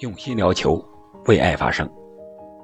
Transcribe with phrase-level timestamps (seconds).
[0.00, 0.80] 用心聊球，
[1.26, 1.88] 为爱发声。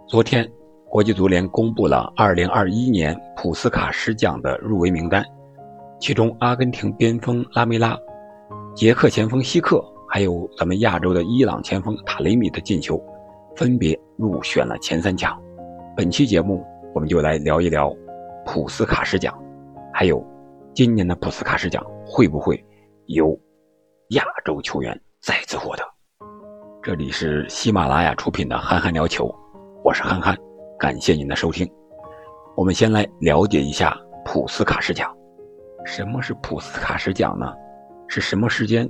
[0.06, 0.48] 昨天，
[0.88, 5.24] 国际足联公布了2021年普斯卡什奖的入围名单，
[5.98, 7.98] 其中阿根廷边锋拉梅拉、
[8.72, 13.02] 捷克前锋希克，还有咱们亚洲的伊朗前锋塔雷米的进球，
[13.56, 15.36] 分别入选了前三强。
[15.96, 16.64] 本期节目，
[16.94, 17.92] 我们就来聊一聊
[18.46, 19.36] 普斯卡什奖，
[19.92, 20.24] 还有
[20.72, 22.64] 今年的普斯卡什奖会不会
[23.06, 23.36] 由
[24.10, 25.93] 亚洲球员再次获得？
[26.84, 29.24] 这里是喜马拉雅出品的《憨憨聊球》，
[29.82, 30.36] 我是憨憨，
[30.78, 31.66] 感谢您的收听。
[32.54, 35.10] 我们先来了解一下普斯卡什奖。
[35.86, 37.50] 什么是普斯卡什奖呢？
[38.06, 38.86] 是什么时间、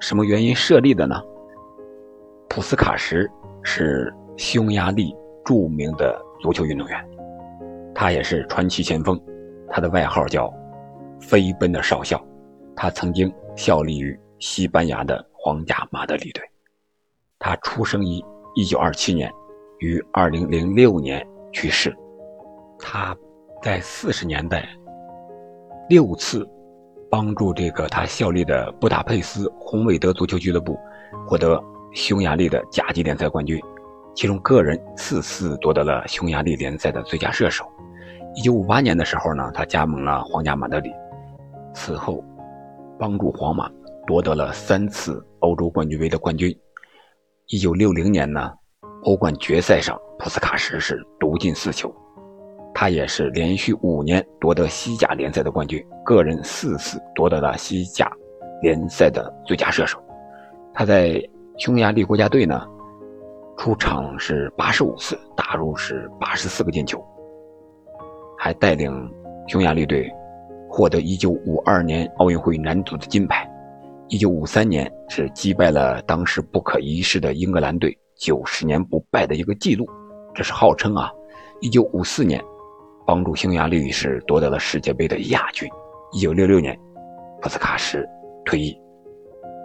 [0.00, 1.18] 什么原因设立的呢？
[2.50, 3.26] 普斯卡什
[3.62, 7.08] 是匈牙利著名的足球运动员，
[7.94, 9.18] 他也是传奇前锋，
[9.66, 10.52] 他的外号叫
[11.18, 12.22] “飞奔的少校”。
[12.76, 16.49] 他曾经效力于西班牙的皇家马德里队。
[17.42, 18.22] 他出生于
[18.54, 19.32] 1927年，
[19.78, 21.96] 于2006年去世。
[22.78, 23.16] 他
[23.62, 24.68] 在40年代
[25.88, 26.46] 六次
[27.10, 30.78] 帮助这个他效力的布达佩斯红韦德足球俱乐部
[31.26, 31.58] 获得
[31.94, 33.58] 匈牙利的甲级联赛冠军，
[34.14, 37.64] 其中个人四次夺得了匈牙利联赛的最佳射手。
[38.44, 40.92] 1958年的时候呢，他加盟了皇家马德里，
[41.72, 42.22] 此后
[42.98, 43.70] 帮助皇马
[44.06, 46.54] 夺得了三次欧洲冠军杯的冠军。
[47.50, 48.52] 一九六零年呢，
[49.02, 51.92] 欧冠决赛上，普斯卡什是独进四球，
[52.72, 58.08] 他也是连续五年夺得西甲联赛的冠军，个人四次夺得了西甲
[58.62, 59.98] 联赛的最佳射手。
[60.72, 61.20] 他在
[61.58, 62.64] 匈牙利国家队呢，
[63.58, 67.04] 出场是八十五次，打入是八十四个进球，
[68.38, 68.92] 还带领
[69.48, 70.08] 匈牙利队
[70.68, 73.49] 获得一九五二年奥运会男足的金牌。
[74.10, 79.88] 一九五三年是击败了当时不可一世的英格兰队，九十年不败的一个记录，
[80.34, 81.12] 这是号称啊。
[81.60, 82.42] 一九五四年，
[83.06, 85.70] 帮助匈牙利是夺得了世界杯的亚军。
[86.10, 86.76] 一九六六年，
[87.40, 88.04] 普斯卡什
[88.44, 88.76] 退役。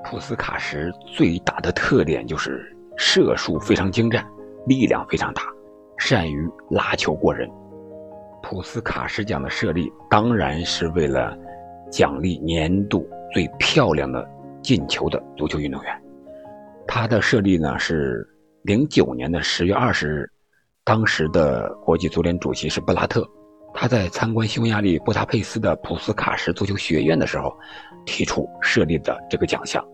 [0.04, 4.24] 普斯卡什最大的特点就是射术非常精湛，
[4.68, 5.42] 力量非常大，
[5.98, 7.50] 善于拉球过人。
[8.44, 11.36] 普斯卡什奖的设立当然是为了
[11.92, 14.35] 奖励年度最漂亮的。
[14.66, 16.02] 进球的足球运动员，
[16.88, 18.28] 他的设立呢是
[18.64, 20.30] 零九年的十月二十日，
[20.84, 23.24] 当时的国际足联主席是布拉特，
[23.76, 27.56] 他在参观匈牙利布达佩斯的普斯卡什足球学院的时候，
[28.08, 29.86] 提出设立的这个奖项，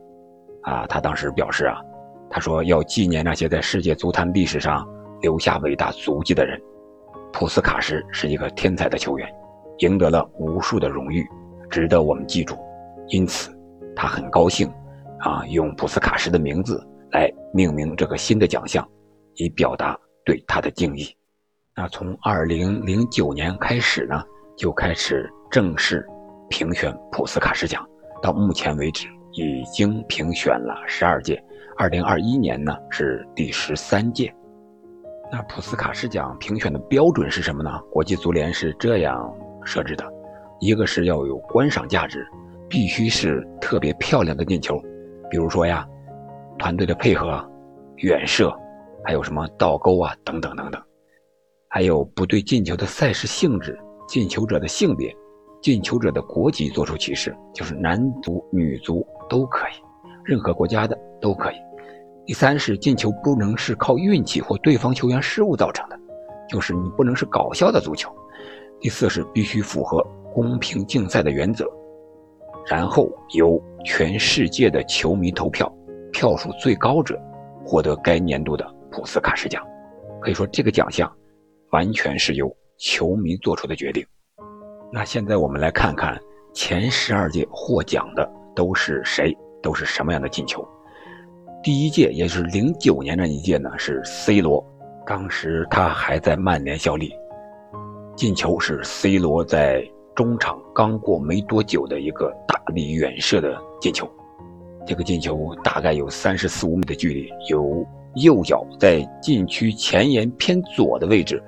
[0.61, 1.81] 啊，他当时表示啊，
[2.29, 4.87] 他说要纪念那些在世界足坛历史上
[5.21, 6.57] 留下伟大足迹的人，
[7.33, 9.29] 普斯卡什是一个天才的球员，
[9.79, 11.27] 赢得了无数的荣誉，
[11.69, 12.57] 值得我们记住，
[13.09, 13.51] 因此。
[13.95, 14.71] 他很高兴，
[15.19, 16.81] 啊，用普斯卡什的名字
[17.11, 18.87] 来命名这个新的奖项，
[19.35, 21.07] 以表达对他的敬意。
[21.75, 24.23] 那从二零零九年开始呢，
[24.57, 26.05] 就开始正式
[26.49, 27.87] 评选普斯卡什奖，
[28.21, 31.41] 到目前为止已经评选了十二届，
[31.77, 34.33] 二零二一年呢是第十三届。
[35.31, 37.79] 那普斯卡什奖评选的标准是什么呢？
[37.89, 40.05] 国际足联是这样设置的：
[40.59, 42.27] 一个是要有观赏价值。
[42.71, 44.81] 必须是特别漂亮的进球，
[45.29, 45.85] 比如说呀，
[46.57, 47.45] 团队的配合、
[47.97, 48.49] 远射，
[49.03, 50.81] 还有什么倒钩啊，等等等等，
[51.67, 53.77] 还有不对进球的赛事性质、
[54.07, 55.13] 进球者的性别、
[55.61, 59.71] 进球者的国籍做出歧视，就是男足、女足都可以，
[60.23, 61.55] 任何国家的都可以。
[62.25, 65.99] 第三是进球不能是靠运气或对方球员失误造成的，
[66.47, 68.09] 就是你不能是搞笑的足球。
[68.79, 70.01] 第四是必须符合
[70.33, 71.69] 公平竞赛的原则。
[72.65, 75.71] 然后由全世界的球迷投票，
[76.11, 77.19] 票数最高者
[77.65, 79.65] 获得该年度的普斯卡什奖。
[80.21, 81.11] 可以说，这个奖项
[81.71, 84.05] 完全是由球迷做出的决定。
[84.93, 86.19] 那现在我们来看看
[86.53, 90.65] 前十二届获奖的都是谁，都是什么样的进球。
[91.63, 94.63] 第一届，也就是零九年那一届呢，是 C 罗，
[95.05, 97.11] 当时他还在曼联效力，
[98.15, 99.83] 进球是 C 罗在。
[100.15, 104.09] 中场刚过没多久的一个大力远射的进球，
[104.85, 107.85] 这个进球大概有三十四五米的距离，由
[108.15, 111.41] 右脚在禁区前沿偏左的位置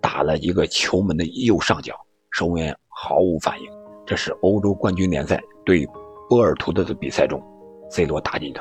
[0.00, 1.94] 打了一个球门的右上角，
[2.30, 3.66] 守门员毫无反应。
[4.04, 5.86] 这是欧洲冠军联赛对
[6.28, 7.42] 波尔图的比赛中
[7.90, 8.60] ，C 罗打进的。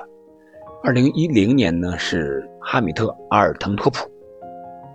[0.83, 4.09] 二零一零年呢是哈米特阿尔滕托普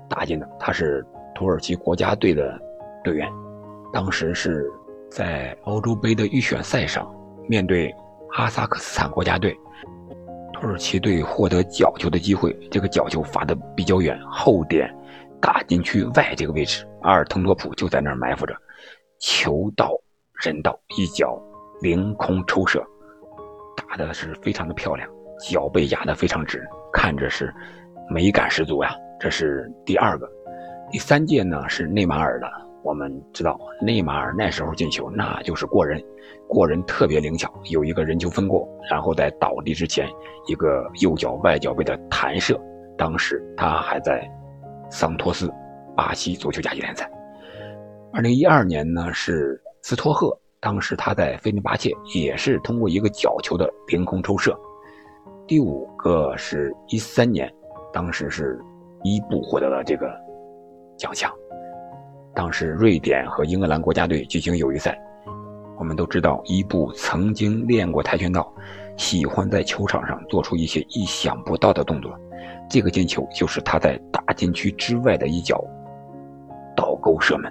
[0.09, 1.05] 打进的，他是
[1.35, 2.59] 土耳其国家队的
[3.05, 3.29] 队员。
[3.97, 4.71] 当时是
[5.11, 7.11] 在欧洲杯的预选赛上，
[7.49, 7.91] 面对
[8.31, 9.59] 哈萨克斯坦国家队，
[10.53, 14.95] 土耳其队获得角球的机会，这个角球发的比较远，后点
[15.41, 18.55] 大禁区外这个位置，阿尔滕多普就在那儿埋伏着，
[19.19, 19.99] 球到
[20.45, 21.43] 人到，一脚
[21.81, 22.85] 凌空抽射，
[23.75, 25.09] 打的是非常的漂亮，
[25.41, 27.51] 脚背压得非常直，看着是
[28.11, 28.95] 美感十足呀。
[29.19, 30.31] 这是第二个，
[30.91, 32.66] 第三届呢是内马尔的。
[32.87, 36.01] 我们知道内马尔那时候进球那就是过人，
[36.47, 40.09] 过人特别灵巧，有一个人球分过，然后在倒地之前
[40.47, 42.57] 一个右脚外脚背的弹射。
[42.97, 44.25] 当时他还在
[44.89, 45.53] 桑托斯，
[45.97, 47.11] 巴西足球甲级联赛。
[48.13, 54.57] 二零一二年呢是斯托赫，当时他在费内巴切也是通过一个角球的凌空抽射。
[55.49, 57.53] 第五个是一三年，
[57.93, 58.61] 当时是
[59.03, 60.09] 伊布获得了这个
[60.97, 61.29] 奖项。
[62.37, 64.95] 当时瑞典和英格兰国家队举行友谊赛，
[65.79, 68.53] 我们都知道伊布曾经练过跆拳道，
[68.99, 72.15] 喜欢在球场上做出一些意想不到的动作。
[72.69, 75.65] 这个进球就是他在大禁区之外的一脚
[76.77, 77.51] 倒钩射门，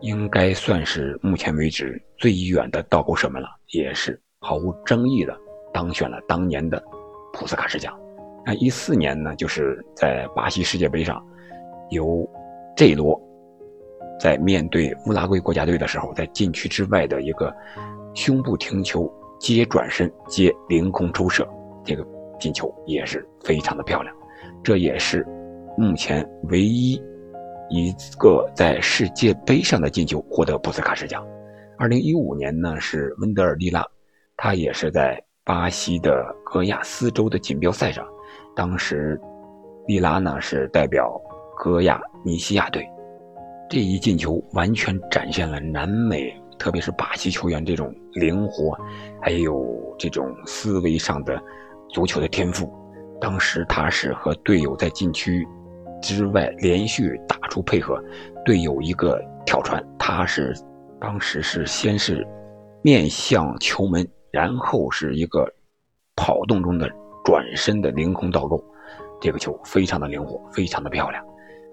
[0.00, 5.36] 应该算是目前为止最远的倒钩射门了，也是毫无争议的
[5.74, 6.82] 当选了当年的
[7.34, 7.94] 普斯卡什奖。
[8.46, 11.22] 那一四年呢，就是在巴西世界杯上，
[11.90, 12.26] 由
[12.78, 13.20] J 罗。
[14.18, 17.54] 在面对乌拉圭国家队的时候，在禁区之外的一个
[18.14, 21.46] 胸部停球接转身接凌空抽射，
[21.84, 22.06] 这个
[22.38, 24.14] 进球也是非常的漂亮。
[24.62, 25.26] 这也是
[25.76, 26.94] 目前唯一
[27.68, 31.26] 一个在世界杯上的进球获得普斯卡什奖。
[31.76, 33.84] 二零一五年呢是温德尔利拉，
[34.36, 38.06] 他也是在巴西的戈亚斯州的锦标赛上，
[38.54, 39.20] 当时
[39.86, 41.20] 利拉呢是代表
[41.58, 42.88] 戈亚尼西亚队。
[43.74, 48.78] 这一进球完全展现了南美，特别是巴西球员这种灵活，
[49.20, 49.66] 还有
[49.98, 51.42] 这种思维上的
[51.90, 52.72] 足球的天赋。
[53.20, 55.44] 当时他是和队友在禁区
[56.00, 58.00] 之外连续打出配合，
[58.44, 60.54] 队友一个跳传，他是
[61.00, 62.24] 当时是先是
[62.80, 65.52] 面向球门，然后是一个
[66.14, 66.88] 跑动中的
[67.24, 68.64] 转身的凌空倒钩，
[69.20, 71.20] 这个球非常的灵活，非常的漂亮。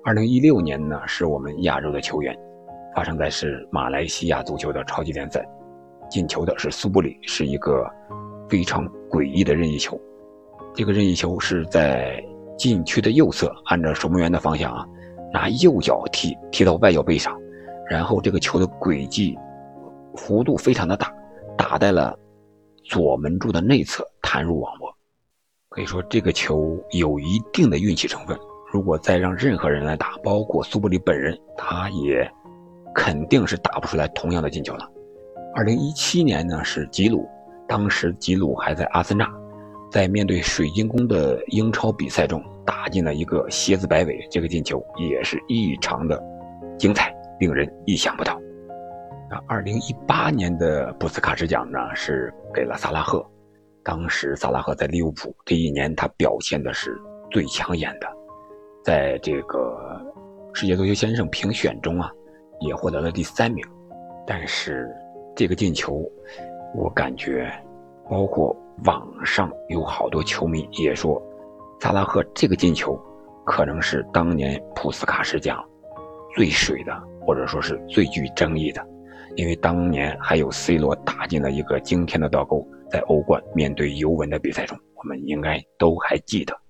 [0.03, 2.35] 二零一六年呢，是我们亚洲的球员，
[2.95, 5.47] 发生在是马来西亚足球的超级联赛，
[6.09, 7.87] 进球的是苏布里，是一个
[8.49, 9.99] 非常诡异的任意球。
[10.73, 12.19] 这个任意球是在
[12.57, 14.87] 禁区的右侧，按照守门员的方向啊，
[15.31, 17.39] 拿右脚踢踢到外脚背上，
[17.87, 19.37] 然后这个球的轨迹
[20.15, 21.13] 幅度非常的大，
[21.55, 22.17] 打在了
[22.85, 24.91] 左门柱的内侧，弹入网窝。
[25.69, 28.35] 可以说这个球有一定的运气成分。
[28.71, 32.25] 如果再让任何人来打，包括苏布里本人，他也
[32.95, 34.89] 肯定是打不出来同样的进球了。
[35.53, 37.27] 二零一七年呢是吉鲁，
[37.67, 39.29] 当时吉鲁还在阿森纳，
[39.91, 46.17] 在面对水晶宫的英超比赛中打进了一个蝎子摆尾，这个进球也是异常的
[46.77, 48.39] 精彩，令人意想不到。
[49.29, 53.21] 那二零一八年的布斯卡什奖呢是给了萨拉赫，
[53.83, 56.97] 当时萨拉赫在利物浦这一年他表现的是
[57.29, 58.07] 最抢眼的。
[58.83, 60.01] 在这个
[60.53, 62.11] 世界足球先生评选中啊，
[62.59, 63.63] 也获得了第三名。
[64.25, 64.89] 但是
[65.35, 66.03] 这个进球，
[66.75, 67.51] 我感觉，
[68.09, 68.55] 包括
[68.85, 71.21] 网上有好多球迷也说，
[71.79, 72.99] 萨拉赫这个进球
[73.45, 75.63] 可能是当年普斯卡什奖
[76.35, 78.85] 最水的，或者说是最具争议的，
[79.35, 86.60] 因为当年还有 C 罗打进了一个惊天的倒钩，在欧冠面对尤文的比赛中，我们应该都还记得。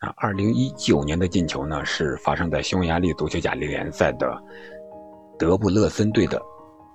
[0.00, 4.34] 啊，二零一九年的进球呢，是发生在匈牙利足球甲级联赛的
[5.38, 6.40] 德布勒森队的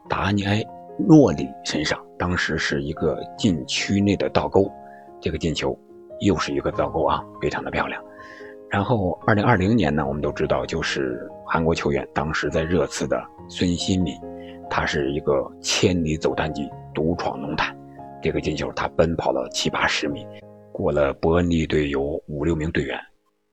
[0.09, 0.63] 达尼埃
[1.07, 2.03] 诺里身上。
[2.17, 4.67] 当时是一个禁区内的倒钩，
[5.21, 5.77] 这个进球
[6.21, 8.01] 又是一个倒钩啊，非常的漂亮。
[8.71, 14.19] 然后二零二零年呢，我们都知道，就是韩国球员当时在热刺的孙兴敏，
[14.67, 17.77] 他是一个千里走单骑，独闯龙潭，
[18.19, 20.25] 这个进球他奔跑了七八十米。
[20.75, 23.00] 过了伯恩利队有五六名队员，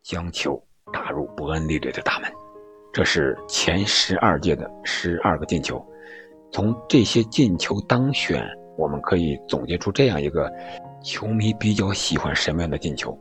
[0.02, 0.60] 将球
[0.92, 2.28] 打入伯恩利队的大门，
[2.92, 5.80] 这是前十二届的十二个进球。
[6.50, 8.44] 从这些进球当选，
[8.76, 10.52] 我们可以总结出这样一个
[11.00, 13.16] 球迷比较喜欢什么样的进球。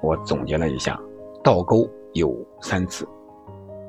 [0.00, 0.96] 我总结了一下，
[1.42, 3.04] 倒钩有三次，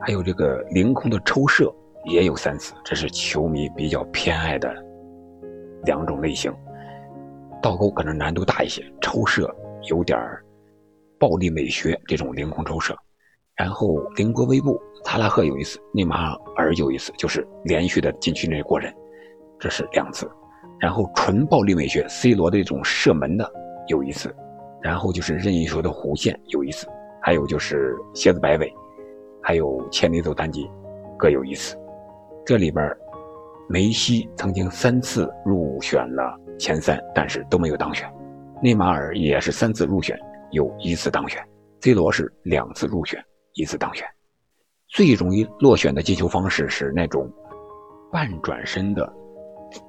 [0.01, 1.71] 还有这个凌空的抽射
[2.05, 4.73] 也有三次，这是球迷比较偏爱的
[5.85, 6.51] 两种类型。
[7.61, 9.53] 倒钩可能难度大一些，抽射
[9.89, 10.17] 有点
[11.17, 12.95] 暴力美学这种凌空抽射，
[13.55, 18.93] 然后凌波微步，萨拉赫有一次，内马尔有一次，就是连续的禁区内过人，
[19.59, 20.29] 这是两次，
[20.79, 23.51] 然后纯暴力美学，C 罗的这种射门的
[23.87, 24.33] 有一次，
[24.81, 26.87] 然后就是任意球的弧线有一次，
[27.21, 28.73] 还有就是蝎子摆尾，
[29.41, 30.69] 还有千里走单骑，
[31.17, 31.77] 各有一次。
[32.45, 32.89] 这里边，
[33.67, 38.05] 梅西曾经三次入选了前三，但是都没有当选；
[38.61, 40.19] 内马尔也是三次入选，
[40.51, 41.41] 有一次当选
[41.81, 43.23] ；C 罗是两次入选，
[43.53, 44.05] 一次当选。
[44.89, 47.31] 最容易落选的进球方式是那种
[48.11, 49.11] 半转身的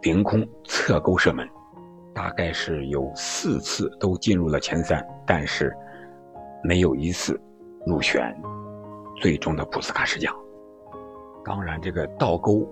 [0.03, 1.49] 凌空侧勾射门，
[2.15, 5.75] 大概是有四次都进入了前三，但是
[6.63, 7.41] 没有一次
[7.87, 8.35] 入选
[9.21, 10.35] 最终的普斯卡什奖。
[11.45, 12.69] 当然，这个倒钩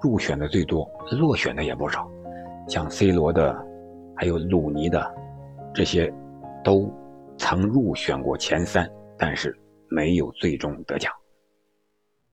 [0.00, 2.08] 入选的最多，落选的也不少，
[2.68, 3.54] 像 C 罗的，
[4.16, 5.14] 还有鲁尼的，
[5.74, 6.12] 这些
[6.62, 6.90] 都
[7.36, 9.56] 曾入选过前三，但是
[9.88, 11.12] 没有最终得奖。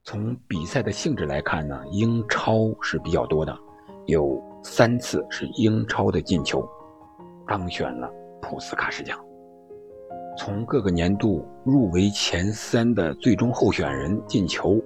[0.04, 3.56] 从比赛的性质来看呢，英超是比较多的，
[4.08, 6.68] 有三次是英超的进球
[7.48, 8.10] 当选了
[8.42, 9.20] 普斯卡什奖。
[10.38, 14.82] 从各个年度入围前三的最终候选人进球，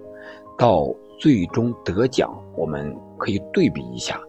[0.57, 0.85] 到
[1.19, 4.19] 最终得奖，我们可以对比一下，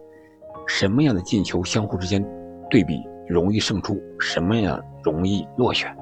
[0.67, 2.23] 什么样的进球相互之间
[2.69, 5.97] 对比容易胜出，什么样容易落选。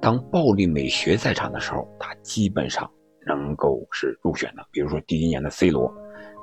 [0.00, 2.90] 当暴力美学在场的时候，他基本上。
[3.26, 5.92] 能够是入选的，比如说第一年的 C 罗，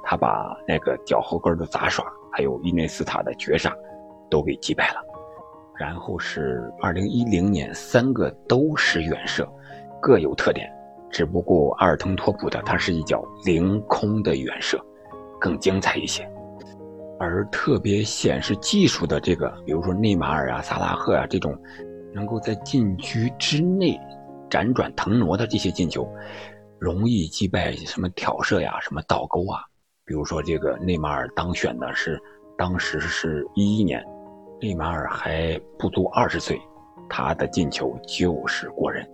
[0.03, 3.73] 他把那个脚后跟的杂耍，还有伊内斯塔的绝杀，
[4.29, 5.01] 都给击败了。
[5.79, 9.51] 然后是2010年，三个都是远射，
[9.99, 10.71] 各有特点，
[11.09, 14.79] 只不过阿尔滕托普的他是一脚凌空的远射，
[15.39, 16.29] 更精彩一些。
[17.19, 21.57] 而特别显示技术的这个，比如说内马尔啊、萨拉赫啊这种，
[22.13, 23.99] 能够在禁区之内
[24.49, 26.07] 辗转腾挪的这些进球。
[26.77, 29.61] 容易击败什么挑射呀，什么倒钩啊？
[30.03, 32.21] 比如说这个内马尔当选的是，
[32.57, 34.03] 当时是一一年，
[34.61, 36.61] 内马尔还不足二十岁，
[37.09, 39.07] 他的进球就是过人。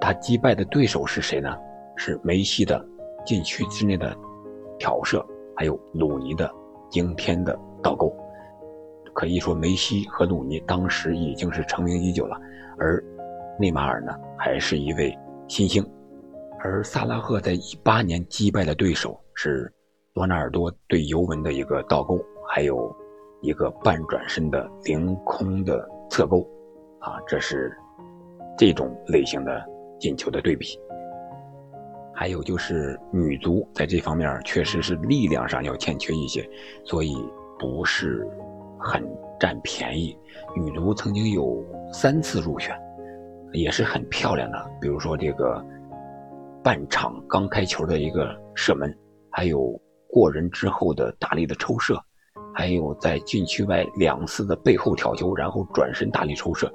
[0.00, 1.54] 他击败的对手是谁呢？
[1.94, 2.84] 是梅西的
[3.24, 4.16] 禁区之内的
[4.78, 6.50] 挑射，还有鲁尼的
[6.92, 8.14] 惊天的倒钩。
[9.12, 12.40] 可以说梅西和鲁尼当时已经是成名已久了，
[12.78, 13.02] 而
[13.58, 15.12] 内马尔呢，还是一位
[15.48, 15.84] 新星。
[16.60, 19.70] 而萨拉赫在一八年击败的对手是
[20.14, 22.18] 罗纳尔多对尤文的一个倒钩，
[22.48, 22.94] 还有
[23.40, 26.40] 一个半转身的凌空的侧钩，
[27.00, 27.76] 啊，这是
[28.56, 29.62] 这种类型的
[29.98, 30.78] 进球的对比。
[32.22, 36.48] 还有就是女足在这方面确实是力量上要欠缺一些，
[36.84, 37.16] 所以
[37.58, 38.24] 不是
[38.78, 39.04] 很
[39.40, 40.16] 占便宜。
[40.54, 42.78] 女足曾经有三次入选，
[43.52, 45.60] 也是很漂亮的，比如说这个。
[46.62, 48.96] 半场刚开球的一个射门，
[49.28, 49.76] 还有
[50.08, 52.00] 过人之后的大力的抽射，
[52.54, 56.72] 还有在禁区外两次的背后挑球，然后转身大力抽射，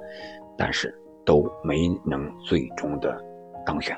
[0.58, 3.18] 但是都没能最终的
[3.64, 3.96] 当选。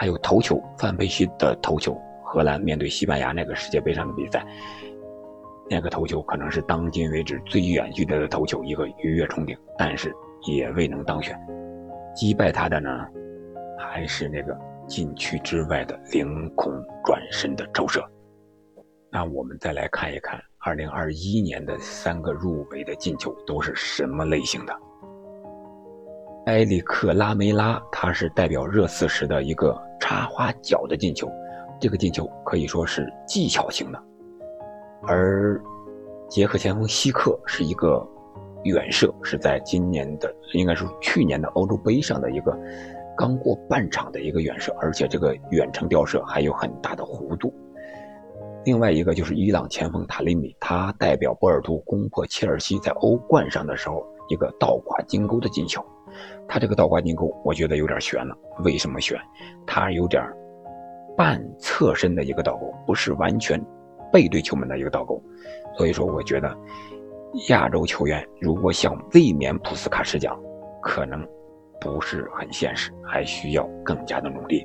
[0.00, 4.42] 还有头球，范佩西的头球，荷兰面对西班牙那个世界杯上的比赛，
[5.68, 10.10] 那个头球可能是当今为止最远距离的头球，一个鱼跃冲顶，但是
[10.48, 11.38] 也未能当选。
[12.14, 12.88] 击败他的呢，
[13.78, 14.56] 还是那个。
[14.88, 16.72] 禁区之外的凌空
[17.04, 18.02] 转身的抽射，
[19.12, 24.76] 那我们再来看一看2021年的三个入围的进球都是什么类型的。
[26.46, 31.30] 埃里克拉梅拉，他是代表热刺时的一个插花脚的进球，
[31.78, 34.02] 这个进球可以说是技巧型的。
[35.02, 35.60] 而
[36.28, 38.06] 捷克前锋希克是一个
[38.64, 42.56] 远射，是在今年的应该是去年的欧洲杯上的一个。
[43.16, 47.52] 刚过半场的一个远射，而且这个远程吊射还有很大的弧度。
[48.64, 55.84] 另外一个就是伊朗前锋塔利米，他代表波尔图攻破切尔西在欧冠上的时候一个倒挂金钩的进球。
[56.48, 58.36] 他这个倒挂金钩，我觉得有点悬了。
[58.64, 59.18] 为什么悬？
[59.66, 60.22] 他有点
[61.16, 63.60] 半侧身的一个倒钩，不是完全
[64.12, 65.22] 背对球门的一个倒钩。
[65.76, 66.56] 所以说，我觉得
[67.48, 70.38] 亚洲球员如果想卫冕普斯卡什奖，
[70.82, 71.26] 可能。
[71.82, 74.62] 不是很现实，还需要更加的努力。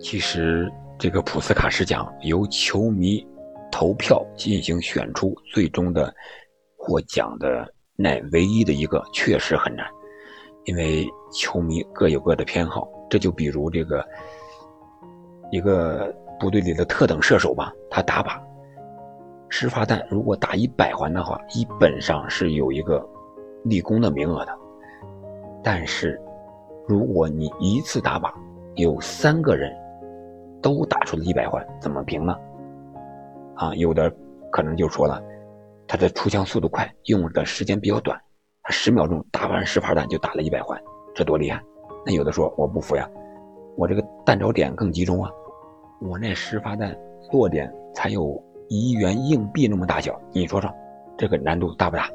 [0.00, 3.22] 其实，这个普斯卡什奖由球迷
[3.70, 6.10] 投票进行选出最终的
[6.78, 9.86] 获奖的那唯一的一个，确实很难，
[10.70, 12.88] 因为球迷各有各的偏好。
[13.08, 14.06] 这就比如这个
[15.50, 18.40] 一个部队里的特等射手吧，他打靶，
[19.48, 23.04] 十发弹如果打一百环的话，基本上是有一个
[23.64, 24.56] 立功的名额的，
[25.60, 26.20] 但是。
[26.88, 28.32] 如果你一次打靶，
[28.74, 29.72] 有三个人
[30.60, 32.36] 都打出了一百环，怎么评呢？
[33.54, 34.12] 啊，有的
[34.50, 35.22] 可能就说了，
[35.86, 38.20] 他的出枪速度快，用的时间比较短，
[38.70, 40.80] 十秒钟打完十发弹就打了一百环，
[41.14, 41.60] 这多厉害！
[42.06, 43.08] 那有的说我不服呀，
[43.76, 45.30] 我这个弹着点更集中啊，
[46.00, 46.96] 我那十发弹
[47.32, 50.72] 落点才有一元硬币那么大小，你说说，
[51.18, 52.08] 这个难度大不大？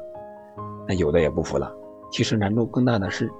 [0.88, 1.72] 那有的也不服了，
[2.10, 3.30] 其实难度更大的是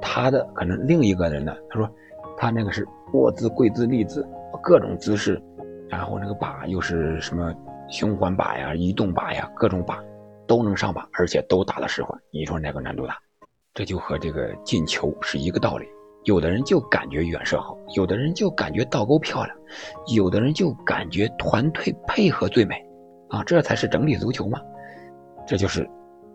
[0.00, 1.88] 他的可能另一个人呢，他说
[2.36, 4.26] 他那个是卧姿、跪姿、立姿
[4.62, 5.40] 各种姿势，
[5.88, 7.54] 然后那个靶又是什么
[7.88, 9.98] 循环靶呀、移动靶呀，各种靶。
[10.50, 13.16] 都能上靶，而且都打了十环，你说哪个难度大？
[13.72, 15.86] 这就和这个进球是一个道理。
[16.24, 19.56] 有的人就感觉远射好，有的人就感觉倒钩漂亮，
[20.12, 22.84] 有的人就感觉团队配合最美，
[23.28, 24.58] 啊，这才是整体足球嘛。
[25.46, 25.88] 这就是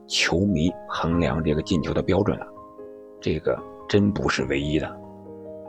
[0.07, 2.47] 球迷衡量这个进球的标准了。
[3.19, 4.89] 这个真不是唯一的，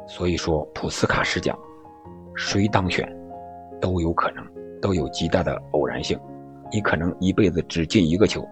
[0.07, 1.59] 所以说普斯卡什奖
[2.37, 3.12] 谁当选
[3.81, 4.47] 都有可能，
[4.81, 6.17] 都有极大的偶然性。
[6.73, 8.46] 你可能一辈子只进一个球，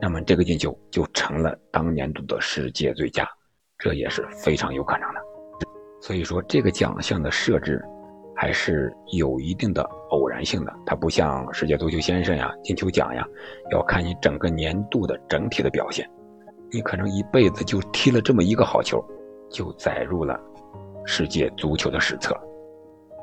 [0.00, 3.28] 那么这个进球就成了当年度的世界最佳，
[3.78, 5.20] 这也是非常有可能的。
[6.00, 7.82] 所以说，这个奖项的设置
[8.36, 13.26] 还是有一定的偶然性的，它不像世界足球先生呀、金球奖呀，
[13.72, 16.08] 要看你整个年度的整体的表现。
[16.70, 19.04] 你可能一辈子就踢了这么一个好球，
[19.50, 20.38] 就载入了
[21.04, 22.36] 世界足球的史册。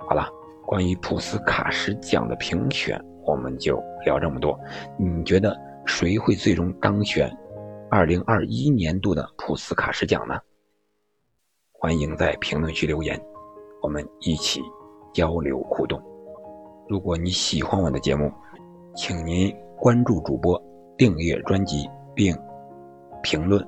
[0.09, 0.27] 好了，
[0.65, 2.99] 关于普斯卡什奖的评选。
[3.25, 4.59] 我们就聊这么多，
[4.97, 7.29] 你觉得谁会最终当选
[7.89, 10.39] 二零二一年度的普斯卡什奖呢？
[11.71, 13.19] 欢迎在评论区留言，
[13.81, 14.61] 我们一起
[15.13, 16.01] 交流互动。
[16.87, 18.31] 如果你喜欢我的节目，
[18.95, 20.61] 请您关注主播、
[20.97, 22.35] 订阅专辑并
[23.21, 23.65] 评论、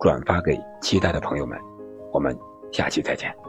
[0.00, 1.58] 转发给期待的朋友们。
[2.12, 2.36] 我们
[2.72, 3.47] 下期再见。